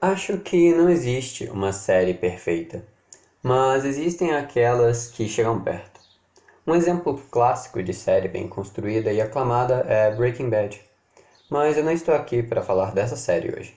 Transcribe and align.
Acho 0.00 0.36
que 0.36 0.74
não 0.74 0.90
existe 0.90 1.46
uma 1.46 1.72
série 1.72 2.12
perfeita, 2.12 2.84
mas 3.42 3.82
existem 3.82 4.34
aquelas 4.34 5.06
que 5.06 5.26
chegam 5.26 5.58
perto. 5.62 5.98
Um 6.66 6.74
exemplo 6.74 7.18
clássico 7.30 7.82
de 7.82 7.94
série 7.94 8.28
bem 8.28 8.46
construída 8.46 9.10
e 9.10 9.22
aclamada 9.22 9.86
é 9.88 10.14
Breaking 10.14 10.50
Bad. 10.50 10.78
Mas 11.48 11.78
eu 11.78 11.82
não 11.82 11.92
estou 11.92 12.14
aqui 12.14 12.42
para 12.42 12.60
falar 12.60 12.92
dessa 12.92 13.16
série 13.16 13.58
hoje. 13.58 13.74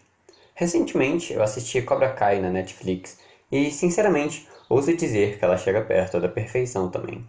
Recentemente 0.54 1.32
eu 1.32 1.42
assisti 1.42 1.82
Cobra 1.82 2.12
Kai 2.12 2.42
na 2.42 2.50
Netflix 2.50 3.18
e, 3.50 3.72
sinceramente, 3.72 4.46
ouso 4.68 4.94
dizer 4.94 5.40
que 5.40 5.46
ela 5.46 5.56
chega 5.56 5.82
perto 5.82 6.20
da 6.20 6.28
perfeição 6.28 6.90
também. 6.90 7.26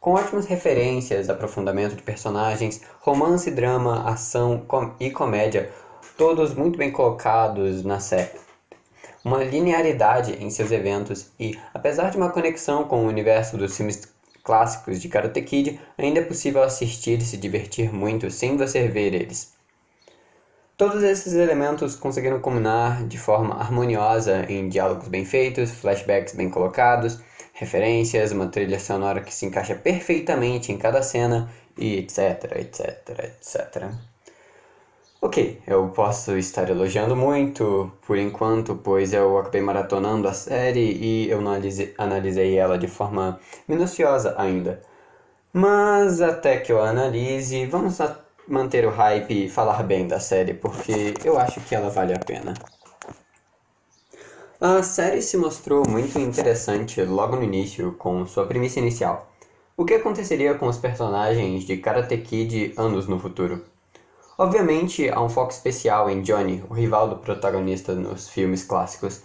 Com 0.00 0.14
ótimas 0.14 0.46
referências, 0.46 1.28
aprofundamento 1.28 1.94
de 1.94 2.02
personagens, 2.02 2.80
romance, 3.00 3.50
drama, 3.50 4.08
ação 4.08 4.66
e 4.98 5.10
comédia, 5.10 5.70
todos 6.16 6.54
muito 6.54 6.78
bem 6.78 6.90
colocados 6.90 7.84
na 7.84 8.00
série. 8.00 8.40
Uma 9.24 9.42
linearidade 9.42 10.32
em 10.42 10.50
seus 10.50 10.70
eventos 10.70 11.30
e, 11.38 11.58
apesar 11.72 12.10
de 12.10 12.16
uma 12.16 12.30
conexão 12.30 12.84
com 12.84 13.04
o 13.04 13.08
universo 13.08 13.56
dos 13.56 13.76
filmes 13.76 14.02
clássicos 14.42 15.00
de 15.00 15.08
Karate 15.08 15.40
Kid, 15.42 15.80
ainda 15.96 16.20
é 16.20 16.24
possível 16.24 16.62
assistir 16.62 17.18
e 17.18 17.24
se 17.24 17.36
divertir 17.36 17.92
muito 17.92 18.30
sem 18.30 18.56
você 18.56 18.88
ver 18.88 19.14
eles. 19.14 19.52
Todos 20.76 21.02
esses 21.04 21.34
elementos 21.34 21.94
conseguiram 21.94 22.40
combinar 22.40 23.06
de 23.06 23.16
forma 23.16 23.54
harmoniosa 23.54 24.44
em 24.48 24.68
diálogos 24.68 25.06
bem 25.06 25.24
feitos, 25.24 25.70
flashbacks 25.70 26.34
bem 26.34 26.50
colocados, 26.50 27.20
referências, 27.52 28.32
uma 28.32 28.48
trilha 28.48 28.80
sonora 28.80 29.20
que 29.20 29.32
se 29.32 29.46
encaixa 29.46 29.76
perfeitamente 29.76 30.72
em 30.72 30.78
cada 30.78 31.02
cena 31.02 31.48
e 31.78 31.98
etc, 31.98 32.56
etc, 32.56 33.08
etc. 33.24 34.11
Ok, 35.24 35.62
eu 35.68 35.88
posso 35.90 36.36
estar 36.36 36.68
elogiando 36.68 37.14
muito 37.14 37.92
por 38.04 38.18
enquanto, 38.18 38.74
pois 38.74 39.12
eu 39.12 39.38
acabei 39.38 39.60
maratonando 39.60 40.26
a 40.26 40.32
série 40.34 40.80
e 40.80 41.30
eu 41.30 41.40
não 41.40 41.52
analisei 41.96 42.56
ela 42.58 42.76
de 42.76 42.88
forma 42.88 43.38
minuciosa 43.68 44.34
ainda. 44.36 44.82
Mas 45.52 46.20
até 46.20 46.58
que 46.58 46.72
eu 46.72 46.82
analise, 46.82 47.66
vamos 47.66 47.98
manter 48.48 48.84
o 48.84 48.90
hype 48.90 49.46
e 49.46 49.48
falar 49.48 49.84
bem 49.84 50.08
da 50.08 50.18
série, 50.18 50.54
porque 50.54 51.14
eu 51.24 51.38
acho 51.38 51.60
que 51.60 51.74
ela 51.74 51.88
vale 51.88 52.14
a 52.14 52.18
pena. 52.18 52.54
A 54.60 54.82
série 54.82 55.22
se 55.22 55.36
mostrou 55.36 55.88
muito 55.88 56.18
interessante 56.18 57.00
logo 57.04 57.36
no 57.36 57.44
início, 57.44 57.92
com 57.92 58.26
sua 58.26 58.46
premissa 58.46 58.80
inicial. 58.80 59.30
O 59.76 59.84
que 59.84 59.94
aconteceria 59.94 60.54
com 60.54 60.66
os 60.66 60.78
personagens 60.78 61.64
de 61.64 61.76
Karate 61.76 62.18
Kid 62.18 62.74
anos 62.76 63.06
no 63.06 63.20
futuro? 63.20 63.71
Obviamente, 64.42 65.08
há 65.08 65.22
um 65.22 65.28
foco 65.28 65.52
especial 65.52 66.10
em 66.10 66.20
Johnny, 66.20 66.64
o 66.68 66.74
rival 66.74 67.08
do 67.08 67.14
protagonista 67.14 67.94
nos 67.94 68.28
filmes 68.28 68.64
clássicos, 68.64 69.22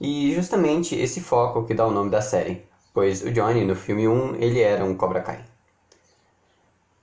e 0.00 0.34
justamente 0.34 0.94
esse 0.94 1.20
foco 1.20 1.64
que 1.64 1.74
dá 1.74 1.86
o 1.86 1.90
nome 1.90 2.08
da 2.08 2.22
série, 2.22 2.64
pois 2.94 3.22
o 3.22 3.30
Johnny 3.30 3.66
no 3.66 3.76
filme 3.76 4.08
1 4.08 4.36
ele 4.36 4.62
era 4.62 4.82
um 4.82 4.96
Cobra 4.96 5.20
Kai. 5.20 5.44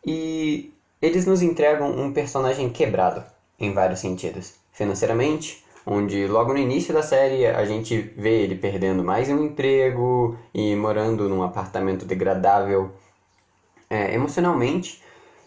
E 0.04 0.74
eles 1.00 1.28
nos 1.28 1.44
entregam 1.44 1.92
um 1.92 2.12
personagem 2.12 2.72
quebrado 2.72 3.24
em 3.60 3.72
vários 3.72 4.00
sentidos, 4.00 4.56
financeiramente, 4.72 5.64
onde 5.86 6.26
logo 6.26 6.54
no 6.54 6.60
início 6.60 6.92
da 6.92 7.04
série 7.04 7.46
a 7.46 7.64
gente 7.66 8.02
vê 8.18 8.42
ele 8.42 8.56
perdendo 8.56 9.04
mais 9.04 9.30
um 9.30 9.46
emprego 9.46 10.36
e 10.56 10.76
morando 10.76 11.30
num 11.30 11.44
apartamento 11.44 12.04
degradável, 12.04 12.92
é, 13.92 14.16
emocionalmente 14.16 15.04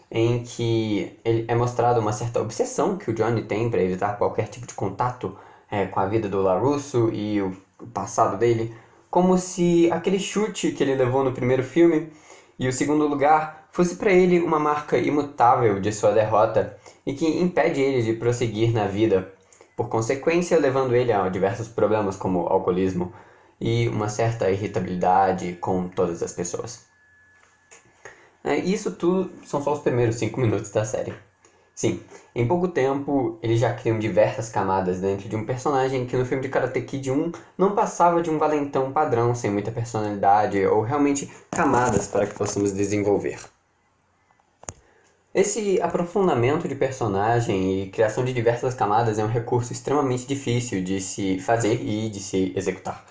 em 0.09 0.43
que 0.43 1.19
é 1.25 1.53
mostrado 1.53 1.99
uma 1.99 2.13
certa 2.13 2.41
obsessão 2.41 2.97
que 2.97 3.11
o 3.11 3.13
Johnny 3.13 3.43
tem 3.43 3.69
para 3.69 3.81
evitar 3.81 4.17
qualquer 4.17 4.47
tipo 4.47 4.65
de 4.65 4.73
contato 4.73 5.37
é, 5.69 5.85
com 5.85 5.99
a 5.99 6.05
vida 6.05 6.29
do 6.29 6.41
LaRusso 6.41 7.09
e 7.13 7.41
o 7.41 7.55
passado 7.93 8.37
dele, 8.37 8.73
como 9.09 9.37
se 9.37 9.89
aquele 9.91 10.19
chute 10.19 10.71
que 10.71 10.83
ele 10.83 10.95
levou 10.95 11.23
no 11.23 11.33
primeiro 11.33 11.63
filme 11.63 12.11
e 12.57 12.67
o 12.67 12.73
segundo 12.73 13.07
lugar 13.07 13.67
fosse 13.71 13.95
para 13.95 14.11
ele 14.11 14.39
uma 14.39 14.59
marca 14.59 14.97
imutável 14.97 15.79
de 15.79 15.91
sua 15.91 16.11
derrota 16.11 16.77
e 17.05 17.13
que 17.13 17.25
impede 17.39 17.81
ele 17.81 18.01
de 18.01 18.13
prosseguir 18.13 18.73
na 18.73 18.87
vida, 18.87 19.31
por 19.75 19.89
consequência 19.89 20.57
levando 20.57 20.95
ele 20.95 21.11
a 21.11 21.29
diversos 21.29 21.67
problemas 21.67 22.15
como 22.15 22.47
alcoolismo 22.47 23.13
e 23.59 23.87
uma 23.89 24.09
certa 24.09 24.49
irritabilidade 24.49 25.53
com 25.53 25.87
todas 25.87 26.23
as 26.23 26.33
pessoas. 26.33 26.87
É, 28.47 28.55
isso 28.55 28.91
tudo 28.91 29.29
são 29.45 29.61
só 29.61 29.73
os 29.73 29.81
primeiros 29.81 30.15
5 30.15 30.39
minutos 30.39 30.71
da 30.71 30.85
série. 30.85 31.13
Sim, 31.75 31.99
em 32.33 32.47
pouco 32.47 32.69
tempo 32.69 33.37
eles 33.43 33.59
já 33.59 33.73
criam 33.73 33.99
diversas 33.99 34.47
camadas 34.47 35.01
dentro 35.01 35.27
de 35.27 35.35
um 35.35 35.45
personagem 35.45 36.05
que 36.05 36.15
no 36.15 36.25
filme 36.25 36.41
de 36.41 36.47
Karate 36.47 36.79
Kid 36.79 37.11
1 37.11 37.33
não 37.57 37.75
passava 37.75 38.21
de 38.21 38.29
um 38.29 38.37
valentão 38.37 38.93
padrão 38.93 39.35
sem 39.35 39.51
muita 39.51 39.69
personalidade 39.69 40.65
ou 40.65 40.81
realmente 40.81 41.29
camadas 41.51 42.07
para 42.07 42.25
que 42.25 42.35
possamos 42.35 42.71
desenvolver. 42.71 43.37
Esse 45.35 45.81
aprofundamento 45.81 46.69
de 46.69 46.75
personagem 46.75 47.83
e 47.83 47.89
criação 47.89 48.23
de 48.23 48.31
diversas 48.31 48.73
camadas 48.73 49.19
é 49.19 49.25
um 49.25 49.27
recurso 49.27 49.73
extremamente 49.73 50.25
difícil 50.25 50.81
de 50.81 51.01
se 51.01 51.37
fazer 51.39 51.81
e 51.81 52.09
de 52.09 52.21
se 52.21 52.53
executar. 52.55 53.05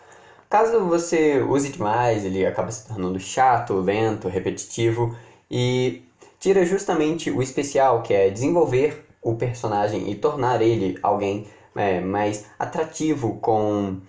Caso 0.49 0.85
você 0.85 1.43
use 1.43 1.71
demais, 1.71 2.25
ele 2.25 2.47
acaba 2.47 2.71
se 2.71 2.87
tornando 2.87 3.19
chato, 3.19 3.75
lento, 3.75 4.29
repetitivo 4.29 5.17
e 5.51 6.03
tira 6.39 6.65
justamente 6.65 7.31
o 7.31 7.43
especial, 7.43 8.03
que 8.03 8.15
é 8.15 8.31
desenvolver 8.31 9.05
o 9.21 9.35
personagem 9.35 10.09
e 10.11 10.15
tornar 10.15 10.63
ele 10.63 10.97
alguém 11.03 11.47
é, 11.75 12.01
mais 12.01 12.47
atrativo 12.59 13.39
com 13.41 14.01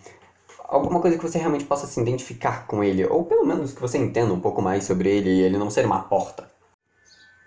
alguma 0.60 1.00
coisa 1.00 1.18
que 1.18 1.24
você 1.24 1.40
realmente 1.40 1.66
possa 1.66 1.88
se 1.88 2.00
identificar 2.00 2.68
com 2.68 2.84
ele, 2.84 3.06
ou 3.06 3.24
pelo 3.24 3.46
menos 3.46 3.74
que 3.74 3.82
você 3.82 3.98
entenda 3.98 4.34
um 4.34 4.40
pouco 4.40 4.62
mais 4.62 4.84
sobre 4.84 5.10
ele 5.10 5.30
e 5.30 5.42
ele 5.42 5.58
não 5.58 5.70
ser 5.70 5.86
uma 5.86 6.04
porta. 6.04 6.48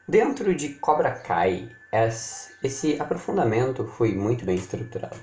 Dentro 0.08 0.52
de 0.54 0.70
Cobra 0.70 1.12
Kai, 1.12 1.68
esse 2.62 3.00
aprofundamento 3.00 3.86
foi 3.86 4.14
muito 4.14 4.44
bem 4.44 4.56
estruturado. 4.56 5.16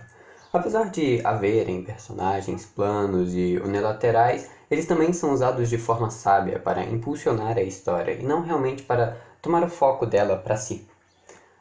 Apesar 0.51 0.89
de 0.89 1.19
haverem 1.25 1.83
personagens 1.83 2.65
planos 2.65 3.33
e 3.33 3.59
unilaterais, 3.63 4.49
eles 4.71 4.85
também 4.85 5.11
são 5.11 5.33
usados 5.33 5.69
de 5.69 5.77
forma 5.77 6.09
sábia 6.09 6.57
para 6.57 6.83
impulsionar 6.83 7.57
a 7.57 7.61
história 7.61 8.13
e 8.13 8.23
não 8.23 8.41
realmente 8.41 8.83
para 8.83 9.17
tomar 9.41 9.63
o 9.63 9.69
foco 9.69 10.05
dela 10.05 10.37
para 10.37 10.55
si. 10.55 10.87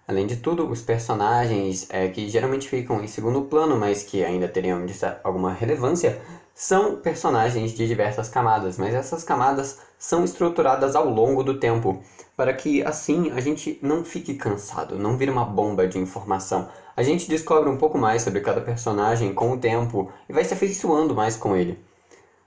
Além 0.09 0.25
de 0.25 0.37
tudo, 0.37 0.71
os 0.71 0.83
personagens 0.83 1.89
é, 1.91 2.07
que 2.07 2.29
geralmente 2.29 2.69
ficam 2.69 3.03
em 3.03 3.09
segundo 3.09 3.43
plano, 3.43 3.77
mas 3.77 4.05
que 4.05 4.25
ainda 4.25 4.47
teriam 4.47 4.87
alguma 5.25 5.53
relevância, 5.53 6.21
são 6.59 6.97
personagens 6.97 7.73
de 7.73 7.87
diversas 7.87 8.31
camadas, 8.31 8.79
mas 8.79 8.95
essas 8.95 9.23
camadas 9.23 9.79
são 9.99 10.25
estruturadas 10.25 10.97
ao 10.97 11.07
longo 11.07 11.43
do 11.45 11.61
tempo, 11.61 12.03
para 12.35 12.55
que 12.55 12.83
assim 12.83 13.31
a 13.33 13.41
gente 13.41 13.79
não 13.83 14.03
fique 14.03 14.33
cansado, 14.33 14.99
não 14.99 15.19
vire 15.19 15.31
uma 15.31 15.45
bomba 15.45 15.87
de 15.87 15.99
informação. 15.99 16.71
A 16.97 17.03
gente 17.03 17.29
descobre 17.29 17.69
um 17.69 17.77
pouco 17.77 17.99
mais 17.99 18.23
sobre 18.23 18.41
cada 18.41 18.63
personagem 18.63 19.35
com 19.35 19.53
o 19.53 19.59
tempo 19.59 20.11
e 20.27 20.33
vai 20.33 20.45
se 20.45 20.55
afeiçoando 20.55 21.15
mais 21.15 21.37
com 21.37 21.55
ele. 21.55 21.79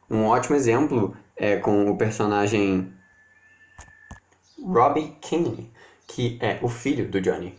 Um 0.09 0.25
ótimo 0.25 0.55
exemplo 0.55 1.15
é 1.37 1.57
com 1.57 1.91
o 1.91 1.95
personagem 1.95 2.91
Robbie 4.59 5.17
King, 5.21 5.71
que 6.07 6.39
é 6.41 6.57
o 6.63 6.67
filho 6.67 7.07
do 7.07 7.21
Johnny. 7.21 7.55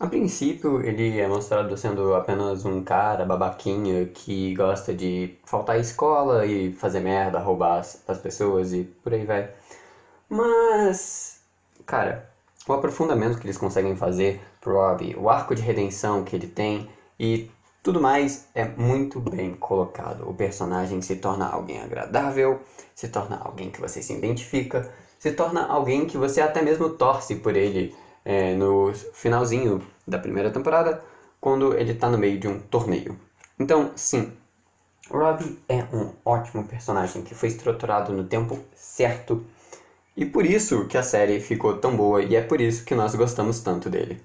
A 0.00 0.06
princípio, 0.06 0.80
ele 0.80 1.20
é 1.20 1.28
mostrado 1.28 1.76
sendo 1.76 2.14
apenas 2.14 2.64
um 2.64 2.82
cara 2.82 3.22
babaquinha 3.24 4.06
que 4.06 4.54
gosta 4.54 4.94
de 4.94 5.36
faltar 5.44 5.76
à 5.76 5.78
escola 5.78 6.46
e 6.46 6.72
fazer 6.72 7.00
merda, 7.00 7.38
roubar 7.38 7.80
as, 7.80 8.02
as 8.08 8.18
pessoas 8.18 8.72
e 8.72 8.84
por 9.02 9.12
aí 9.12 9.24
vai. 9.26 9.50
Mas, 10.28 11.38
cara, 11.86 12.26
o 12.66 12.72
aprofundamento 12.72 13.38
que 13.38 13.46
eles 13.46 13.58
conseguem 13.58 13.94
fazer 13.94 14.40
pro 14.60 14.74
Robbie, 14.74 15.14
o 15.18 15.28
arco 15.28 15.54
de 15.54 15.62
redenção 15.62 16.22
que 16.24 16.34
ele 16.34 16.46
tem 16.46 16.88
e 17.18 17.46
tudo 17.82 18.00
mais 18.00 18.46
é 18.54 18.64
muito 18.64 19.20
bem 19.20 19.52
colocado. 19.52 20.26
O 20.28 20.32
personagem 20.34 21.02
se 21.02 21.16
torna 21.16 21.46
alguém 21.46 21.78
agradável, 21.78 22.58
se 22.94 23.08
torna 23.08 23.38
alguém 23.44 23.70
que 23.70 23.80
você 23.80 24.00
se 24.00 24.14
identifica, 24.14 24.88
se 25.18 25.30
torna 25.30 25.66
alguém 25.66 26.06
que 26.06 26.16
você 26.16 26.40
até 26.40 26.62
mesmo 26.62 26.88
torce 26.88 27.36
por 27.36 27.54
ele 27.54 27.92
é, 28.30 28.54
no 28.54 28.92
finalzinho 29.12 29.84
da 30.06 30.16
primeira 30.16 30.52
temporada, 30.52 31.02
quando 31.40 31.74
ele 31.74 31.90
está 31.90 32.08
no 32.08 32.16
meio 32.16 32.38
de 32.38 32.46
um 32.46 32.60
torneio. 32.60 33.18
Então, 33.58 33.90
sim, 33.96 34.32
Robbie 35.10 35.58
é 35.68 35.82
um 35.92 36.12
ótimo 36.24 36.64
personagem 36.64 37.22
que 37.22 37.34
foi 37.34 37.48
estruturado 37.48 38.12
no 38.12 38.22
tempo 38.22 38.56
certo 38.72 39.44
e 40.16 40.24
por 40.24 40.46
isso 40.46 40.86
que 40.86 40.96
a 40.96 41.02
série 41.02 41.40
ficou 41.40 41.78
tão 41.78 41.96
boa 41.96 42.22
e 42.22 42.36
é 42.36 42.40
por 42.40 42.60
isso 42.60 42.84
que 42.84 42.94
nós 42.94 43.16
gostamos 43.16 43.58
tanto 43.60 43.90
dele. 43.90 44.22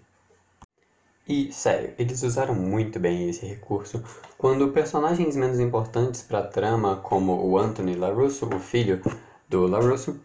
E, 1.28 1.52
sério, 1.52 1.92
eles 1.98 2.22
usaram 2.22 2.54
muito 2.54 3.00
bem 3.00 3.28
esse 3.28 3.44
recurso 3.44 4.04
quando 4.38 4.72
personagens 4.72 5.36
menos 5.36 5.60
importantes 5.60 6.22
para 6.22 6.40
a 6.40 6.48
trama, 6.48 6.98
como 6.98 7.34
o 7.44 7.58
Anthony 7.58 7.96
LaRusso, 7.96 8.46
o 8.46 8.60
filho 8.60 9.02
do 9.50 9.66
LaRusso, 9.66 10.20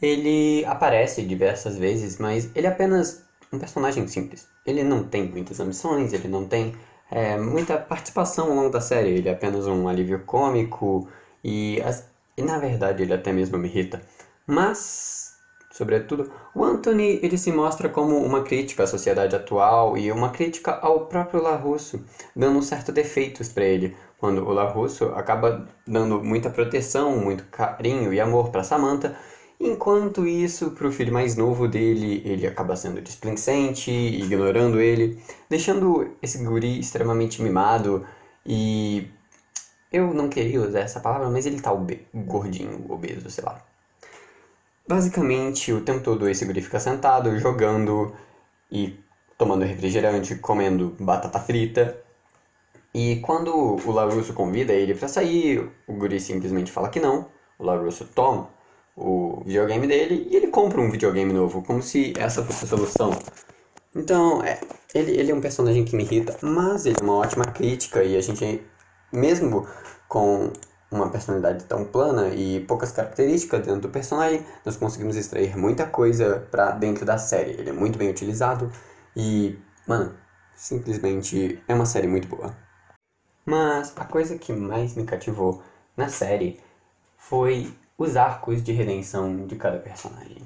ele 0.00 0.64
aparece 0.64 1.22
diversas 1.22 1.76
vezes, 1.76 2.18
mas 2.18 2.50
ele 2.54 2.66
é 2.66 2.70
apenas 2.70 3.24
um 3.52 3.58
personagem 3.58 4.06
simples. 4.06 4.48
Ele 4.66 4.82
não 4.82 5.04
tem 5.04 5.28
muitas 5.28 5.58
ambições, 5.60 6.12
ele 6.12 6.28
não 6.28 6.46
tem 6.46 6.74
é, 7.10 7.36
muita 7.38 7.78
participação 7.78 8.48
ao 8.48 8.54
longo 8.54 8.70
da 8.70 8.80
série. 8.80 9.10
Ele 9.10 9.28
é 9.28 9.32
apenas 9.32 9.66
um 9.66 9.88
alívio 9.88 10.22
cômico 10.24 11.08
e, 11.42 11.80
e 12.36 12.42
na 12.42 12.58
verdade 12.58 13.02
ele 13.02 13.14
até 13.14 13.32
mesmo 13.32 13.58
me 13.58 13.68
irrita. 13.68 14.00
Mas, 14.46 15.34
sobretudo, 15.70 16.30
o 16.54 16.64
Anthony 16.64 17.18
ele 17.22 17.36
se 17.36 17.50
mostra 17.50 17.88
como 17.88 18.16
uma 18.18 18.42
crítica 18.42 18.84
à 18.84 18.86
sociedade 18.86 19.34
atual 19.34 19.96
e 19.96 20.12
uma 20.12 20.30
crítica 20.30 20.78
ao 20.80 21.06
próprio 21.06 21.42
LaRusso, 21.42 22.04
dando 22.34 22.62
certos 22.62 22.94
defeitos 22.94 23.48
para 23.48 23.64
ele, 23.64 23.96
quando 24.18 24.42
o 24.44 24.52
LaRusso 24.52 25.06
acaba 25.14 25.66
dando 25.86 26.22
muita 26.22 26.50
proteção, 26.50 27.16
muito 27.18 27.44
carinho 27.44 28.12
e 28.12 28.20
amor 28.20 28.50
para 28.50 28.64
Samantha, 28.64 29.16
enquanto 29.60 30.26
isso, 30.26 30.70
para 30.72 30.86
o 30.86 30.92
filho 30.92 31.12
mais 31.12 31.36
novo 31.36 31.66
dele, 31.68 32.22
ele 32.24 32.46
acaba 32.46 32.76
sendo 32.76 33.00
displicente, 33.00 33.90
ignorando 33.90 34.80
ele, 34.80 35.20
deixando 35.48 36.16
esse 36.22 36.38
guri 36.44 36.78
extremamente 36.78 37.42
mimado 37.42 38.06
e 38.46 39.10
eu 39.92 40.12
não 40.14 40.28
queria 40.28 40.60
usar 40.60 40.80
essa 40.80 41.00
palavra, 41.00 41.28
mas 41.30 41.46
ele 41.46 41.60
tá 41.60 41.72
obe 41.72 42.06
gordinho, 42.14 42.84
obeso, 42.88 43.30
sei 43.30 43.44
lá. 43.44 43.62
Basicamente, 44.86 45.72
o 45.72 45.82
tempo 45.82 46.00
todo 46.00 46.28
esse 46.28 46.44
guri 46.44 46.62
fica 46.62 46.80
sentado, 46.80 47.38
jogando 47.38 48.14
e 48.70 48.98
tomando 49.36 49.64
refrigerante, 49.64 50.36
comendo 50.36 50.96
batata 50.98 51.38
frita. 51.38 51.96
E 52.94 53.16
quando 53.16 53.54
o 53.54 53.90
LaRusso 53.92 54.32
convida 54.32 54.72
ele 54.72 54.94
para 54.94 55.08
sair, 55.08 55.70
o 55.86 55.92
guri 55.94 56.18
simplesmente 56.18 56.72
fala 56.72 56.88
que 56.88 57.00
não. 57.00 57.28
O 57.58 57.64
LaRusso 57.64 58.06
toma 58.06 58.48
o 58.98 59.42
videogame 59.44 59.86
dele 59.86 60.26
e 60.30 60.36
ele 60.36 60.48
compra 60.48 60.80
um 60.80 60.90
videogame 60.90 61.32
novo, 61.32 61.62
como 61.62 61.82
se 61.82 62.12
essa 62.18 62.42
fosse 62.44 62.64
a 62.64 62.68
solução. 62.68 63.10
Então, 63.94 64.42
é, 64.42 64.60
ele, 64.94 65.12
ele 65.12 65.32
é 65.32 65.34
um 65.34 65.40
personagem 65.40 65.84
que 65.84 65.96
me 65.96 66.04
irrita, 66.04 66.36
mas 66.42 66.84
ele 66.86 66.96
é 67.00 67.02
uma 67.02 67.16
ótima 67.16 67.44
crítica 67.44 68.02
e 68.02 68.16
a 68.16 68.20
gente, 68.20 68.62
mesmo 69.12 69.66
com 70.08 70.52
uma 70.90 71.10
personalidade 71.10 71.64
tão 71.64 71.84
plana 71.84 72.28
e 72.28 72.60
poucas 72.60 72.92
características 72.92 73.64
dentro 73.64 73.82
do 73.82 73.88
personagem, 73.90 74.44
nós 74.64 74.76
conseguimos 74.76 75.16
extrair 75.16 75.56
muita 75.56 75.86
coisa 75.86 76.46
para 76.50 76.72
dentro 76.72 77.04
da 77.04 77.18
série. 77.18 77.52
Ele 77.52 77.70
é 77.70 77.72
muito 77.72 77.98
bem 77.98 78.10
utilizado 78.10 78.72
e, 79.14 79.58
mano, 79.86 80.14
simplesmente 80.56 81.62
é 81.68 81.74
uma 81.74 81.86
série 81.86 82.06
muito 82.06 82.28
boa. 82.28 82.56
Mas 83.44 83.92
a 83.96 84.04
coisa 84.04 84.38
que 84.38 84.52
mais 84.52 84.94
me 84.94 85.04
cativou 85.04 85.62
na 85.96 86.08
série 86.08 86.60
foi 87.16 87.72
os 87.98 88.16
arcos 88.16 88.62
de 88.62 88.70
redenção 88.70 89.44
de 89.44 89.56
cada 89.56 89.78
personagem. 89.78 90.38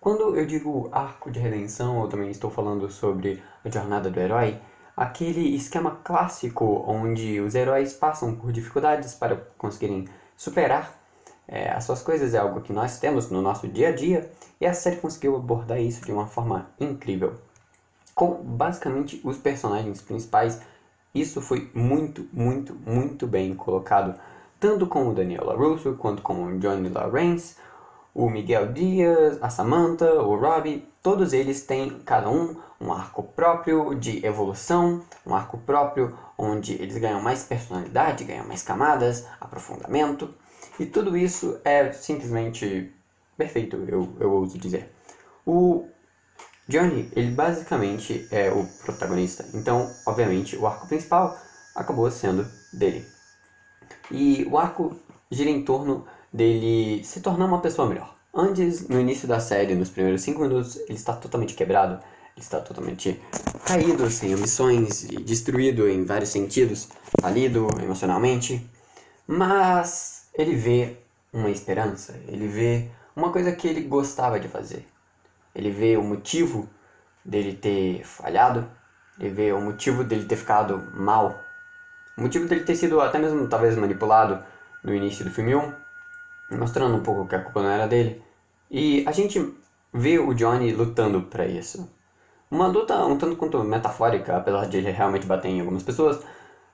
Quando 0.00 0.36
eu 0.36 0.44
digo 0.44 0.88
arco 0.90 1.30
de 1.30 1.38
redenção, 1.38 2.02
eu 2.02 2.08
também 2.08 2.30
estou 2.30 2.50
falando 2.50 2.90
sobre 2.90 3.40
a 3.64 3.70
jornada 3.70 4.10
do 4.10 4.18
herói, 4.18 4.58
aquele 4.96 5.54
esquema 5.54 6.00
clássico 6.02 6.84
onde 6.84 7.40
os 7.40 7.54
heróis 7.54 7.92
passam 7.92 8.34
por 8.34 8.50
dificuldades 8.50 9.14
para 9.14 9.36
conseguirem 9.56 10.04
superar 10.36 10.92
é, 11.46 11.70
as 11.70 11.84
suas 11.84 12.02
coisas, 12.02 12.34
é 12.34 12.38
algo 12.38 12.60
que 12.60 12.72
nós 12.72 12.98
temos 12.98 13.30
no 13.30 13.40
nosso 13.40 13.68
dia 13.68 13.88
a 13.90 13.92
dia, 13.92 14.28
e 14.60 14.66
a 14.66 14.72
série 14.72 14.96
conseguiu 14.96 15.36
abordar 15.36 15.80
isso 15.80 16.04
de 16.04 16.10
uma 16.10 16.26
forma 16.26 16.66
incrível. 16.80 17.34
Com 18.16 18.34
basicamente 18.42 19.20
os 19.22 19.38
personagens 19.38 20.00
principais, 20.00 20.58
isso 21.14 21.40
foi 21.40 21.70
muito, 21.72 22.26
muito, 22.32 22.74
muito 22.84 23.26
bem 23.28 23.54
colocado, 23.54 24.14
tanto 24.66 24.84
com 24.88 25.06
o 25.06 25.14
Daniel 25.14 25.44
LaRusso 25.44 25.94
quanto 25.94 26.22
com 26.22 26.42
o 26.42 26.58
Johnny 26.58 26.88
Lawrence, 26.88 27.54
o 28.12 28.28
Miguel 28.28 28.72
Dias, 28.72 29.40
a 29.40 29.48
Samantha, 29.48 30.20
o 30.20 30.34
Robbie, 30.34 30.84
todos 31.00 31.32
eles 31.32 31.64
têm 31.64 32.00
cada 32.00 32.28
um 32.28 32.56
um 32.80 32.92
arco 32.92 33.22
próprio 33.22 33.94
de 33.94 34.26
evolução, 34.26 35.00
um 35.24 35.36
arco 35.36 35.56
próprio 35.58 36.18
onde 36.36 36.72
eles 36.82 36.98
ganham 36.98 37.22
mais 37.22 37.44
personalidade, 37.44 38.24
ganham 38.24 38.44
mais 38.44 38.64
camadas, 38.64 39.24
aprofundamento, 39.40 40.34
e 40.80 40.84
tudo 40.84 41.16
isso 41.16 41.60
é 41.64 41.92
simplesmente 41.92 42.92
perfeito, 43.36 43.76
eu, 43.86 44.16
eu 44.18 44.32
ouso 44.32 44.58
dizer. 44.58 44.92
O 45.46 45.86
Johnny, 46.68 47.08
ele 47.14 47.30
basicamente 47.30 48.26
é 48.32 48.50
o 48.50 48.66
protagonista, 48.84 49.46
então, 49.54 49.88
obviamente, 50.04 50.56
o 50.56 50.66
arco 50.66 50.88
principal 50.88 51.38
acabou 51.76 52.10
sendo 52.10 52.44
dele. 52.72 53.15
E 54.10 54.46
o 54.50 54.58
arco 54.58 54.96
gira 55.30 55.50
em 55.50 55.62
torno 55.62 56.06
dele 56.32 57.02
se 57.04 57.20
tornar 57.20 57.46
uma 57.46 57.60
pessoa 57.60 57.88
melhor. 57.88 58.14
Antes, 58.34 58.88
no 58.88 59.00
início 59.00 59.26
da 59.26 59.40
série, 59.40 59.74
nos 59.74 59.88
primeiros 59.88 60.20
5 60.22 60.40
minutos, 60.40 60.76
ele 60.76 60.94
está 60.94 61.14
totalmente 61.14 61.54
quebrado, 61.54 61.98
está 62.36 62.60
totalmente 62.60 63.20
caído, 63.64 64.10
sem 64.10 64.34
ambições 64.34 65.04
e 65.04 65.16
destruído 65.16 65.88
em 65.88 66.04
vários 66.04 66.30
sentidos, 66.30 66.88
falido 67.20 67.66
emocionalmente, 67.82 68.68
mas 69.26 70.28
ele 70.34 70.54
vê 70.54 70.98
uma 71.32 71.50
esperança, 71.50 72.20
ele 72.28 72.46
vê 72.46 72.88
uma 73.14 73.32
coisa 73.32 73.52
que 73.52 73.66
ele 73.66 73.80
gostava 73.80 74.38
de 74.38 74.48
fazer. 74.48 74.86
Ele 75.54 75.70
vê 75.70 75.96
o 75.96 76.02
motivo 76.02 76.68
dele 77.24 77.54
ter 77.54 78.04
falhado, 78.04 78.68
ele 79.18 79.30
vê 79.30 79.52
o 79.52 79.60
motivo 79.60 80.04
dele 80.04 80.26
ter 80.26 80.36
ficado 80.36 80.90
mal, 80.94 81.34
o 82.16 82.22
motivo 82.22 82.46
dele 82.46 82.64
ter 82.64 82.76
sido 82.76 83.00
até 83.00 83.18
mesmo 83.18 83.46
talvez 83.46 83.76
manipulado 83.76 84.42
no 84.82 84.94
início 84.94 85.24
do 85.24 85.30
filme 85.30 85.54
1, 85.54 85.72
mostrando 86.52 86.96
um 86.96 87.02
pouco 87.02 87.26
que 87.26 87.34
a 87.34 87.40
culpa 87.40 87.62
não 87.62 87.70
era 87.70 87.86
dele. 87.86 88.22
E 88.70 89.04
a 89.06 89.12
gente 89.12 89.54
vê 89.92 90.18
o 90.18 90.32
Johnny 90.34 90.72
lutando 90.72 91.22
para 91.22 91.46
isso. 91.46 91.90
Uma 92.50 92.66
luta 92.68 93.04
um 93.04 93.18
tanto 93.18 93.36
quanto 93.36 93.62
metafórica, 93.64 94.36
apesar 94.36 94.66
de 94.66 94.76
ele 94.76 94.90
realmente 94.90 95.26
bater 95.26 95.48
em 95.48 95.60
algumas 95.60 95.82
pessoas, 95.82 96.20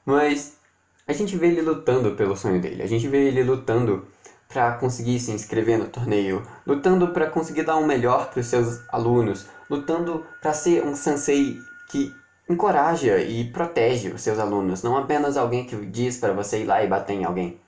mas 0.04 0.58
a 1.06 1.12
gente 1.12 1.36
vê 1.36 1.48
ele 1.48 1.62
lutando 1.62 2.12
pelo 2.12 2.36
sonho 2.36 2.60
dele, 2.60 2.82
a 2.82 2.86
gente 2.86 3.08
vê 3.08 3.28
ele 3.28 3.42
lutando 3.42 4.06
para 4.48 4.72
conseguir 4.72 5.18
se 5.18 5.32
inscrever 5.32 5.78
no 5.78 5.86
torneio, 5.86 6.42
lutando 6.66 7.08
para 7.08 7.30
conseguir 7.30 7.62
dar 7.62 7.76
o 7.76 7.80
um 7.80 7.86
melhor 7.86 8.30
para 8.30 8.40
os 8.40 8.46
seus 8.46 8.82
alunos, 8.90 9.46
lutando 9.68 10.26
para 10.40 10.52
ser 10.52 10.84
um 10.84 10.94
sensei 10.94 11.58
que 11.88 12.14
encoraja 12.52 13.18
e 13.18 13.44
protege 13.44 14.08
os 14.08 14.22
seus 14.22 14.38
alunos, 14.38 14.82
não 14.82 14.96
apenas 14.96 15.36
alguém 15.36 15.64
que 15.64 15.76
diz 15.86 16.16
para 16.16 16.32
você 16.32 16.62
ir 16.62 16.64
lá 16.64 16.82
e 16.82 16.88
bater 16.88 17.14
em 17.14 17.24
alguém. 17.24 17.58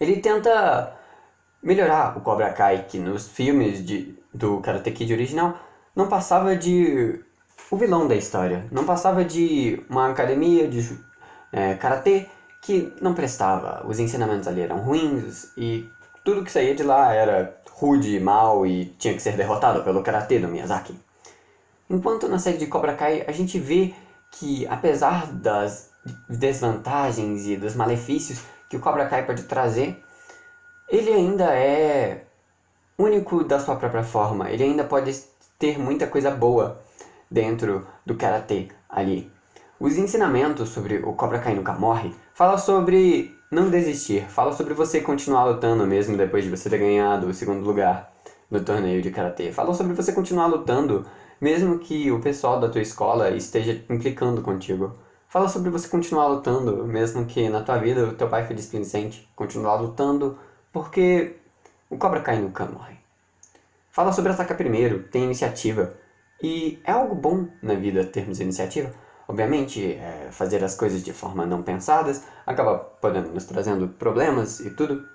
Ele 0.00 0.20
tenta 0.20 0.92
melhorar 1.62 2.16
o 2.16 2.20
Cobra 2.20 2.52
Kai, 2.52 2.84
que 2.88 2.98
nos 2.98 3.28
filmes 3.28 3.84
de, 3.84 4.16
do 4.32 4.60
Karate 4.60 4.90
Kid 4.90 5.12
original 5.12 5.58
não 5.94 6.08
passava 6.08 6.54
de 6.54 7.20
o 7.70 7.76
vilão 7.76 8.06
da 8.06 8.14
história, 8.14 8.66
não 8.70 8.84
passava 8.84 9.24
de 9.24 9.82
uma 9.90 10.08
academia 10.08 10.68
de 10.68 10.98
é, 11.52 11.74
karatê 11.74 12.26
que 12.62 12.92
não 13.00 13.14
prestava. 13.14 13.84
Os 13.86 13.98
ensinamentos 13.98 14.46
ali 14.48 14.60
eram 14.62 14.78
ruins 14.78 15.52
e 15.56 15.88
tudo 16.24 16.44
que 16.44 16.52
saía 16.52 16.74
de 16.74 16.82
lá 16.82 17.12
era 17.12 17.58
rude, 17.70 18.18
mal 18.20 18.66
e 18.66 18.86
tinha 18.98 19.14
que 19.14 19.22
ser 19.22 19.36
derrotado 19.36 19.82
pelo 19.82 20.02
karatê 20.02 20.38
do 20.38 20.48
Miyazaki. 20.48 20.94
Enquanto 21.90 22.28
na 22.28 22.38
série 22.38 22.58
de 22.58 22.66
Cobra 22.66 22.94
Kai 22.94 23.24
a 23.26 23.32
gente 23.32 23.58
vê 23.58 23.94
que 24.30 24.66
apesar 24.66 25.26
das 25.32 25.90
desvantagens 26.28 27.46
e 27.46 27.56
dos 27.56 27.74
malefícios 27.74 28.42
que 28.68 28.76
o 28.76 28.80
Cobra 28.80 29.06
Kai 29.06 29.24
pode 29.24 29.44
trazer, 29.44 30.02
ele 30.88 31.10
ainda 31.12 31.54
é 31.54 32.24
único 32.98 33.42
da 33.42 33.58
sua 33.58 33.76
própria 33.76 34.02
forma. 34.02 34.50
Ele 34.50 34.64
ainda 34.64 34.84
pode 34.84 35.18
ter 35.58 35.78
muita 35.78 36.06
coisa 36.06 36.30
boa 36.30 36.80
dentro 37.30 37.86
do 38.04 38.14
karatê 38.14 38.68
ali. 38.88 39.30
Os 39.80 39.96
ensinamentos 39.96 40.70
sobre 40.70 40.98
o 40.98 41.12
Cobra 41.12 41.38
Kai 41.38 41.54
nunca 41.54 41.72
morre 41.72 42.12
fala 42.34 42.58
sobre 42.58 43.34
não 43.50 43.70
desistir, 43.70 44.28
fala 44.28 44.52
sobre 44.52 44.74
você 44.74 45.00
continuar 45.00 45.44
lutando 45.44 45.86
mesmo 45.86 46.16
depois 46.16 46.44
de 46.44 46.50
você 46.50 46.68
ter 46.68 46.78
ganhado 46.78 47.28
o 47.28 47.34
segundo 47.34 47.64
lugar 47.64 48.12
no 48.50 48.60
torneio 48.60 49.00
de 49.00 49.10
karatê. 49.10 49.52
Fala 49.52 49.72
sobre 49.74 49.94
você 49.94 50.12
continuar 50.12 50.46
lutando 50.46 51.06
mesmo 51.40 51.78
que 51.78 52.10
o 52.10 52.20
pessoal 52.20 52.60
da 52.60 52.68
tua 52.68 52.82
escola 52.82 53.30
esteja 53.30 53.84
implicando 53.88 54.42
contigo. 54.42 54.96
Fala 55.28 55.48
sobre 55.48 55.70
você 55.70 55.88
continuar 55.88 56.26
lutando, 56.28 56.84
mesmo 56.86 57.26
que 57.26 57.48
na 57.48 57.62
tua 57.62 57.78
vida 57.78 58.06
o 58.06 58.14
teu 58.14 58.28
pai 58.28 58.46
foi 58.46 58.56
displicente. 58.56 59.28
Continuar 59.36 59.76
lutando, 59.76 60.38
porque 60.72 61.36
o 61.90 61.96
Cobra 61.98 62.20
Kai 62.20 62.40
nunca 62.40 62.64
morre. 62.64 62.96
Fala 63.90 64.12
sobre 64.12 64.32
atacar 64.32 64.56
primeiro, 64.56 65.04
tem 65.04 65.24
iniciativa. 65.24 65.92
E 66.42 66.80
é 66.84 66.92
algo 66.92 67.14
bom 67.14 67.48
na 67.62 67.74
vida 67.74 68.04
termos 68.04 68.40
iniciativa. 68.40 68.92
Obviamente, 69.26 69.92
é, 69.94 70.28
fazer 70.30 70.64
as 70.64 70.74
coisas 70.74 71.02
de 71.02 71.12
forma 71.12 71.44
não 71.44 71.62
pensadas 71.62 72.22
acaba 72.46 72.78
podendo 72.78 73.28
nos 73.28 73.44
trazendo 73.44 73.88
problemas 73.88 74.60
e 74.60 74.70
tudo. 74.70 75.06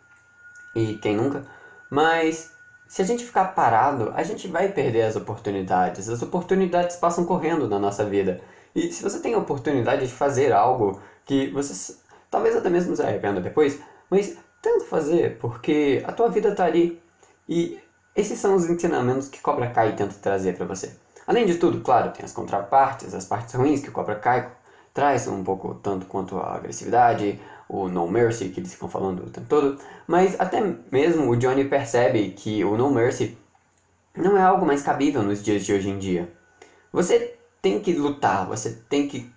E 0.75 0.95
quem 0.95 1.15
nunca? 1.15 1.43
Mas 1.89 2.51
se 2.87 3.01
a 3.01 3.05
gente 3.05 3.25
ficar 3.25 3.45
parado, 3.55 4.11
a 4.15 4.23
gente 4.23 4.47
vai 4.47 4.69
perder 4.69 5.03
as 5.03 5.15
oportunidades. 5.15 6.09
As 6.09 6.21
oportunidades 6.21 6.95
passam 6.97 7.25
correndo 7.25 7.67
na 7.67 7.79
nossa 7.79 8.05
vida. 8.05 8.41
E 8.75 8.91
se 8.91 9.03
você 9.03 9.19
tem 9.19 9.33
a 9.33 9.37
oportunidade 9.37 10.07
de 10.07 10.13
fazer 10.13 10.51
algo 10.51 10.99
que 11.25 11.49
você 11.51 11.95
talvez 12.33 12.55
até 12.55 12.69
mesmo 12.69 12.95
se 12.95 13.01
arrependa 13.03 13.39
depois, 13.39 13.79
mas 14.09 14.35
tenta 14.59 14.85
fazer, 14.85 15.37
porque 15.37 16.03
a 16.07 16.11
tua 16.11 16.29
vida 16.29 16.49
está 16.49 16.65
ali. 16.65 16.99
E 17.47 17.79
esses 18.15 18.39
são 18.39 18.55
os 18.55 18.67
ensinamentos 18.67 19.29
que 19.29 19.39
Cobra 19.39 19.69
Kai 19.69 19.95
tenta 19.95 20.15
trazer 20.15 20.57
para 20.57 20.65
você. 20.65 20.95
Além 21.27 21.45
de 21.45 21.55
tudo, 21.55 21.81
claro, 21.81 22.11
tem 22.11 22.25
as 22.25 22.31
contrapartes, 22.31 23.13
as 23.13 23.25
partes 23.25 23.53
ruins 23.53 23.81
que 23.81 23.91
Cobra 23.91 24.15
Kai 24.15 24.51
traz 24.93 25.27
um 25.27 25.43
pouco 25.43 25.75
tanto 25.75 26.05
quanto 26.05 26.37
a 26.37 26.55
agressividade, 26.55 27.39
o 27.67 27.89
No 27.89 28.07
Mercy 28.07 28.49
que 28.49 28.59
eles 28.59 28.73
ficam 28.73 28.87
falando 28.87 29.25
o 29.25 29.29
tempo 29.29 29.47
todo, 29.47 29.79
mas 30.05 30.39
até 30.39 30.61
mesmo 30.91 31.29
o 31.29 31.35
Johnny 31.35 31.65
percebe 31.65 32.29
que 32.31 32.63
o 32.63 32.77
No 32.77 32.91
Mercy 32.91 33.37
não 34.15 34.37
é 34.37 34.43
algo 34.43 34.65
mais 34.65 34.83
cabível 34.83 35.23
nos 35.23 35.41
dias 35.41 35.65
de 35.65 35.73
hoje 35.73 35.89
em 35.89 35.97
dia. 35.97 36.31
Você 36.91 37.35
tem 37.61 37.79
que 37.79 37.93
lutar, 37.93 38.45
você 38.45 38.71
tem 38.87 39.07
que 39.07 39.31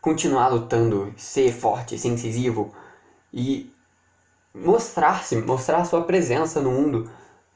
continuar 0.00 0.48
lutando, 0.48 1.12
ser 1.16 1.50
forte, 1.50 1.98
ser 1.98 2.08
incisivo 2.08 2.72
e 3.32 3.72
mostrar-se, 4.54 5.34
mostrar 5.36 5.84
sua 5.84 6.04
presença 6.04 6.60
no 6.60 6.70
mundo. 6.70 7.10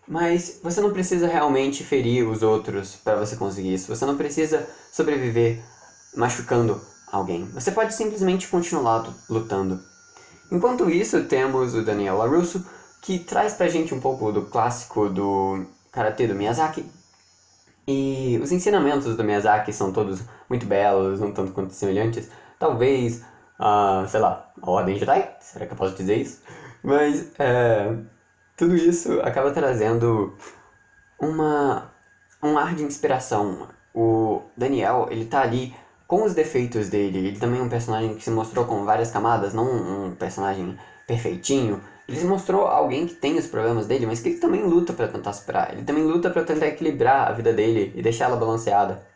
Mas 0.08 0.58
você 0.62 0.80
não 0.80 0.90
precisa 0.90 1.28
realmente 1.28 1.84
ferir 1.84 2.26
os 2.26 2.42
outros 2.42 2.96
para 2.96 3.16
você 3.16 3.36
conseguir 3.36 3.74
isso. 3.74 3.94
Você 3.94 4.06
não 4.06 4.16
precisa 4.16 4.66
sobreviver 4.90 5.62
machucando 6.16 6.80
alguém. 7.10 7.44
Você 7.46 7.70
pode 7.70 7.94
simplesmente 7.94 8.48
continuar 8.48 9.08
lutando. 9.28 9.80
Enquanto 10.50 10.88
isso, 10.88 11.24
temos 11.24 11.74
o 11.74 11.82
Daniel 11.82 12.16
LaRusso, 12.16 12.64
que 13.02 13.18
traz 13.18 13.54
pra 13.54 13.68
gente 13.68 13.94
um 13.94 14.00
pouco 14.00 14.32
do 14.32 14.46
clássico 14.46 15.08
do 15.08 15.66
Karate 15.92 16.26
do 16.26 16.34
Miyazaki. 16.34 16.90
E 17.86 18.38
os 18.42 18.52
ensinamentos 18.52 19.16
do 19.16 19.24
Miyazaki 19.24 19.72
são 19.72 19.92
todos 19.92 20.22
muito 20.48 20.66
belos, 20.66 21.20
um 21.20 21.32
tanto 21.32 21.52
quanto 21.52 21.72
semelhantes. 21.72 22.30
Talvez, 22.58 23.24
uh, 23.58 24.06
sei 24.08 24.20
lá, 24.20 24.52
a 24.60 24.70
Ordem 24.70 24.98
Jedi, 24.98 25.28
será 25.40 25.66
que 25.66 25.72
eu 25.72 25.76
posso 25.76 25.94
dizer 25.94 26.16
isso? 26.16 26.42
Mas, 26.82 27.30
é, 27.38 27.96
tudo 28.56 28.74
isso 28.74 29.20
acaba 29.22 29.52
trazendo 29.52 30.36
uma, 31.20 31.90
um 32.42 32.58
ar 32.58 32.74
de 32.74 32.82
inspiração. 32.82 33.68
O 33.94 34.42
Daniel, 34.56 35.08
ele 35.10 35.24
tá 35.24 35.42
ali 35.42 35.74
com 36.08 36.24
os 36.24 36.34
defeitos 36.34 36.88
dele. 36.88 37.18
Ele 37.18 37.38
também 37.38 37.60
é 37.60 37.62
um 37.62 37.68
personagem 37.68 38.14
que 38.14 38.24
se 38.24 38.30
mostrou 38.30 38.64
com 38.64 38.82
várias 38.84 39.10
camadas, 39.10 39.52
não 39.52 40.06
um 40.06 40.14
personagem 40.14 40.76
perfeitinho. 41.06 41.80
Ele 42.08 42.18
se 42.18 42.24
mostrou 42.24 42.66
alguém 42.66 43.06
que 43.06 43.14
tem 43.14 43.36
os 43.36 43.46
problemas 43.46 43.86
dele, 43.86 44.06
mas 44.06 44.18
que 44.18 44.30
ele 44.30 44.38
também 44.38 44.62
luta 44.62 44.94
para 44.94 45.06
tentar 45.06 45.34
superar. 45.34 45.74
Ele 45.74 45.84
também 45.84 46.02
luta 46.02 46.30
para 46.30 46.42
tentar 46.42 46.66
equilibrar 46.66 47.28
a 47.28 47.32
vida 47.32 47.52
dele 47.52 47.92
e 47.94 48.00
deixar 48.00 48.24
ela 48.24 48.38
balanceada. 48.38 49.06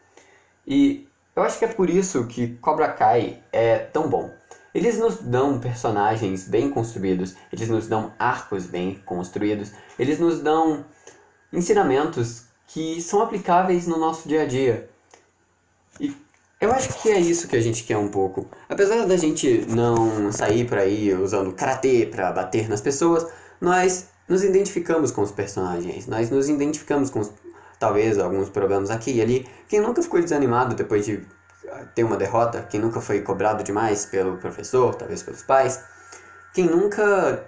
E 0.67 1.09
eu 1.35 1.43
acho 1.43 1.59
que 1.59 1.65
é 1.65 1.69
por 1.69 1.89
isso 1.89 2.27
que 2.27 2.57
Cobra 2.57 2.93
Kai 2.93 3.43
é 3.51 3.79
tão 3.79 4.07
bom. 4.09 4.31
Eles 4.75 4.99
nos 4.99 5.17
dão 5.17 5.59
personagens 5.59 6.47
bem 6.47 6.71
construídos, 6.71 7.35
eles 7.51 7.71
nos 7.71 7.89
dão 7.89 8.13
arcos 8.19 8.67
bem 8.67 9.01
construídos, 9.07 9.73
eles 9.99 10.19
nos 10.19 10.41
dão 10.41 10.85
ensinamentos 11.51 12.45
que 12.67 13.01
são 13.01 13.23
aplicáveis 13.23 13.87
no 13.87 13.99
nosso 13.99 14.29
dia 14.29 14.43
a 14.43 14.47
dia. 14.47 14.91
E 16.01 16.15
eu 16.63 16.71
acho 16.71 16.91
que 17.03 17.11
é 17.11 17.19
isso 17.19 17.49
que 17.49 17.57
a 17.57 17.61
gente 17.61 17.83
quer 17.83 17.97
um 17.99 18.07
pouco. 18.07 18.47
Apesar 18.69 19.05
da 19.05 19.17
gente 19.17 19.67
não 19.69 20.31
sair 20.31 20.65
por 20.65 20.79
aí 20.79 21.13
usando 21.13 21.53
karatê 21.53 22.07
para 22.07 22.31
bater 22.31 22.69
nas 22.69 22.81
pessoas, 22.81 23.27
nós 23.61 24.07
nos 24.29 24.45
identificamos 24.45 25.11
com 25.11 25.23
os 25.23 25.33
personagens, 25.33 26.07
nós 26.07 26.31
nos 26.31 26.49
identificamos 26.49 27.11
com 27.11 27.19
os, 27.19 27.33
talvez 27.81 28.17
alguns 28.17 28.49
problemas 28.49 28.91
aqui 28.91 29.11
e 29.15 29.21
ali. 29.21 29.49
Quem 29.69 29.81
nunca 29.81 30.01
ficou 30.01 30.21
desanimado 30.21 30.77
depois 30.77 31.05
de 31.05 31.27
ah, 31.69 31.85
ter 31.97 32.05
uma 32.05 32.17
derrota, 32.17 32.65
quem 32.71 32.79
nunca 32.79 33.01
foi 33.01 33.23
cobrado 33.23 33.65
demais 33.65 34.07
pelo 34.07 34.37
professor, 34.37 34.95
talvez 34.95 35.21
pelos 35.21 35.43
pais, 35.43 35.83
quem 36.55 36.67
nunca 36.67 37.45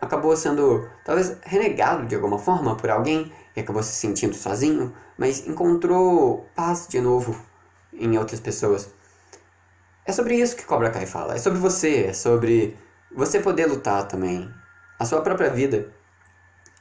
acabou 0.00 0.36
sendo 0.36 0.88
talvez 1.04 1.36
renegado 1.42 2.06
de 2.06 2.14
alguma 2.14 2.38
forma 2.38 2.76
por 2.76 2.90
alguém 2.90 3.32
e 3.56 3.60
acabou 3.60 3.82
se 3.82 3.94
sentindo 3.94 4.36
sozinho, 4.36 4.94
mas 5.18 5.48
encontrou 5.48 6.48
paz 6.54 6.86
de 6.88 7.00
novo 7.00 7.36
em 7.98 8.18
outras 8.18 8.40
pessoas. 8.40 8.88
É 10.04 10.12
sobre 10.12 10.36
isso 10.36 10.56
que 10.56 10.64
Cobra 10.64 10.90
Kai 10.90 11.06
fala. 11.06 11.34
É 11.34 11.38
sobre 11.38 11.58
você, 11.58 12.06
é 12.06 12.12
sobre 12.12 12.76
você 13.14 13.40
poder 13.40 13.66
lutar 13.66 14.06
também. 14.06 14.50
A 14.98 15.04
sua 15.04 15.20
própria 15.20 15.50
vida. 15.50 15.92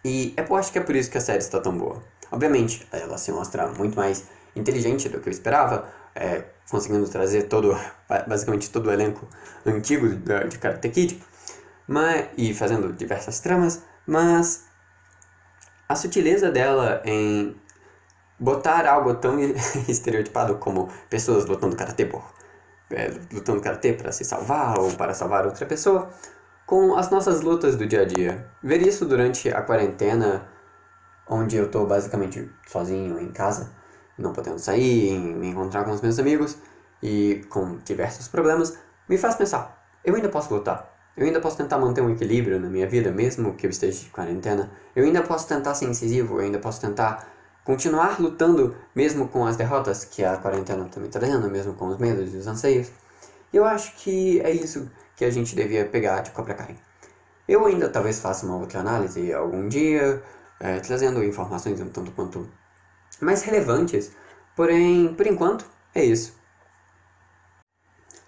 E 0.03 0.33
eu 0.37 0.55
acho 0.55 0.71
que 0.71 0.77
é 0.77 0.81
por 0.81 0.95
isso 0.95 1.09
que 1.09 1.17
a 1.17 1.21
série 1.21 1.39
está 1.39 1.59
tão 1.59 1.77
boa. 1.77 2.01
Obviamente, 2.31 2.87
ela 2.91 3.17
se 3.17 3.31
mostra 3.31 3.67
muito 3.67 3.95
mais 3.95 4.25
inteligente 4.55 5.09
do 5.09 5.19
que 5.19 5.27
eu 5.27 5.31
esperava, 5.31 5.87
é, 6.13 6.43
conseguindo 6.69 7.07
trazer 7.09 7.43
todo, 7.43 7.77
basicamente 8.27 8.69
todo 8.69 8.87
o 8.87 8.91
elenco 8.91 9.27
antigo 9.65 10.07
de 10.15 10.57
Karate 10.57 10.89
Kid, 10.89 11.23
mas, 11.87 12.27
e 12.37 12.53
fazendo 12.53 12.93
diversas 12.93 13.39
tramas, 13.39 13.83
mas 14.07 14.65
a 15.87 15.95
sutileza 15.95 16.49
dela 16.51 17.01
em 17.05 17.55
botar 18.39 18.85
algo 18.87 19.15
tão 19.15 19.39
estereotipado 19.87 20.55
como 20.55 20.89
pessoas 21.09 21.45
lutando 21.45 21.75
karatê 21.75 22.05
por 22.05 22.23
é, 22.91 23.11
lutando 23.33 23.61
karatê 23.61 23.93
para 23.93 24.11
se 24.11 24.23
salvar 24.23 24.79
ou 24.79 24.91
para 24.93 25.13
salvar 25.13 25.45
outra 25.45 25.65
pessoa 25.65 26.09
com 26.65 26.95
as 26.95 27.09
nossas 27.09 27.41
lutas 27.41 27.75
do 27.75 27.85
dia 27.85 28.01
a 28.01 28.05
dia. 28.05 28.47
Ver 28.63 28.81
isso 28.81 29.05
durante 29.05 29.49
a 29.49 29.61
quarentena, 29.61 30.47
onde 31.27 31.57
eu 31.57 31.65
estou 31.65 31.85
basicamente 31.85 32.49
sozinho 32.67 33.19
em 33.19 33.31
casa, 33.31 33.71
não 34.17 34.33
podendo 34.33 34.59
sair, 34.59 35.17
me 35.17 35.49
encontrar 35.49 35.83
com 35.83 35.91
os 35.91 36.01
meus 36.01 36.17
amigos 36.19 36.57
e 37.01 37.45
com 37.49 37.77
diversos 37.77 38.27
problemas, 38.27 38.77
me 39.07 39.17
faz 39.17 39.35
pensar: 39.35 39.85
eu 40.03 40.15
ainda 40.15 40.29
posso 40.29 40.53
lutar. 40.53 40.93
Eu 41.17 41.25
ainda 41.25 41.39
posso 41.39 41.55
tentar 41.55 41.77
manter 41.77 42.01
um 42.01 42.09
equilíbrio 42.09 42.59
na 42.59 42.69
minha 42.69 42.85
vida, 42.85 43.09
mesmo 43.09 43.53
que 43.53 43.65
eu 43.65 43.69
esteja 43.69 44.03
de 44.03 44.09
quarentena. 44.09 44.69
Eu 44.93 45.05
ainda 45.05 45.21
posso 45.21 45.47
tentar 45.47 45.73
ser 45.73 45.85
incisivo, 45.85 46.35
eu 46.35 46.39
ainda 46.41 46.59
posso 46.59 46.81
tentar 46.81 47.34
continuar 47.65 48.21
lutando 48.21 48.77
mesmo 48.95 49.27
com 49.27 49.45
as 49.45 49.57
derrotas 49.57 50.05
que 50.05 50.23
a 50.23 50.37
quarentena 50.37 50.85
também 50.85 51.09
está 51.09 51.19
trazendo, 51.19 51.49
mesmo 51.49 51.73
com 51.73 51.87
os 51.87 51.97
medos 51.97 52.33
e 52.33 52.37
os 52.37 52.47
anseios. 52.47 52.89
Eu 53.51 53.65
acho 53.65 53.95
que 53.95 54.39
é 54.41 54.51
isso 54.51 54.89
que 55.17 55.25
a 55.25 55.31
gente 55.31 55.55
devia 55.55 55.85
pegar 55.85 56.21
de 56.21 56.31
Cobra 56.31 56.53
Kai. 56.53 56.77
Eu 57.47 57.65
ainda 57.65 57.89
talvez 57.89 58.19
faça 58.19 58.45
uma 58.45 58.57
outra 58.57 58.79
análise 58.79 59.33
algum 59.33 59.67
dia, 59.67 60.23
é, 60.59 60.79
trazendo 60.79 61.23
informações 61.23 61.81
um 61.81 61.89
tanto 61.89 62.11
quanto 62.11 62.49
mais 63.19 63.41
relevantes, 63.41 64.11
porém, 64.55 65.13
por 65.15 65.25
enquanto, 65.25 65.65
é 65.93 66.03
isso. 66.03 66.37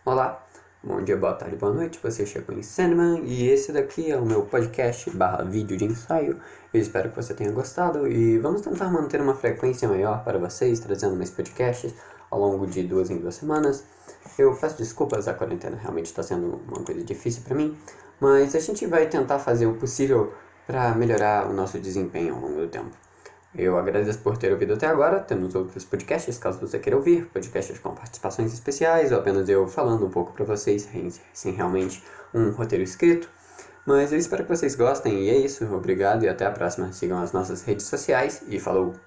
Olá, 0.04 0.47
Bom 0.84 1.02
dia, 1.02 1.18
boa 1.18 1.34
tarde, 1.34 1.56
boa 1.56 1.74
noite, 1.74 2.00
você 2.04 2.24
chegou 2.24 2.56
em 2.56 2.62
Sandman 2.62 3.24
e 3.26 3.50
esse 3.50 3.72
daqui 3.72 4.12
é 4.12 4.16
o 4.16 4.24
meu 4.24 4.44
podcast 4.44 5.10
barra 5.10 5.44
vídeo 5.44 5.76
de 5.76 5.86
ensaio. 5.86 6.40
Eu 6.72 6.80
espero 6.80 7.10
que 7.10 7.16
você 7.16 7.34
tenha 7.34 7.52
gostado 7.52 8.08
e 8.08 8.38
vamos 8.38 8.62
tentar 8.62 8.88
manter 8.92 9.20
uma 9.20 9.34
frequência 9.34 9.90
maior 9.90 10.24
para 10.24 10.38
vocês, 10.38 10.80
trazendo 10.80 11.16
mais 11.16 11.32
podcasts 11.32 11.96
ao 12.30 12.40
longo 12.40 12.68
de 12.68 12.84
duas 12.84 13.10
em 13.10 13.18
duas 13.18 13.34
semanas. 13.34 13.86
Eu 14.38 14.56
peço 14.56 14.78
desculpas, 14.78 15.28
a 15.28 15.34
quarentena 15.34 15.76
realmente 15.76 16.06
está 16.06 16.22
sendo 16.22 16.62
uma 16.68 16.84
coisa 16.84 17.04
difícil 17.04 17.42
para 17.44 17.56
mim, 17.56 17.76
mas 18.20 18.54
a 18.54 18.60
gente 18.60 18.86
vai 18.86 19.08
tentar 19.08 19.40
fazer 19.40 19.66
o 19.66 19.74
possível 19.74 20.32
para 20.68 20.94
melhorar 20.94 21.50
o 21.50 21.54
nosso 21.54 21.80
desempenho 21.80 22.36
ao 22.36 22.42
longo 22.42 22.62
do 22.62 22.68
tempo. 22.68 23.07
Eu 23.58 23.76
agradeço 23.76 24.20
por 24.20 24.38
ter 24.38 24.52
ouvido 24.52 24.74
até 24.74 24.86
agora. 24.86 25.20
Temos 25.20 25.56
outros 25.56 25.84
podcasts, 25.84 26.38
caso 26.38 26.60
você 26.60 26.78
queira 26.78 26.96
ouvir, 26.96 27.26
podcasts 27.26 27.80
com 27.80 27.96
participações 27.96 28.54
especiais, 28.54 29.12
ou 29.12 29.18
apenas 29.18 29.50
eu 29.50 29.68
falando 29.68 30.06
um 30.06 30.12
pouco 30.12 30.32
para 30.32 30.46
vocês, 30.46 30.88
sem 31.34 31.54
realmente 31.54 32.04
um 32.34 32.52
roteiro 32.52 32.84
escrito. 32.84 33.30
Mas 33.86 34.12
eu 34.12 34.20
espero 34.20 34.44
que 34.44 34.50
vocês 34.50 34.76
gostem 34.76 35.24
e 35.24 35.30
é 35.30 35.38
isso. 35.38 35.66
Obrigado 35.74 36.24
e 36.24 36.30
até 36.30 36.46
a 36.46 36.52
próxima. 36.52 36.92
Sigam 36.92 37.20
as 37.20 37.32
nossas 37.32 37.64
redes 37.64 37.88
sociais 37.88 38.44
e 38.48 38.60
falou! 38.60 39.07